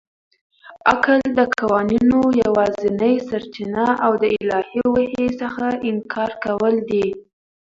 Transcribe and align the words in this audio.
عقل 0.91 1.21
د 1.37 1.39
قوانینو 1.57 2.21
یوازنۍ 2.43 3.15
سرچینه 3.29 3.87
او 4.05 4.11
د 4.21 4.23
الهي 4.39 4.83
وحي 4.93 5.27
څخه 5.41 5.65
انکار 5.89 6.31
کول 6.43 6.75
دي. 6.89 7.07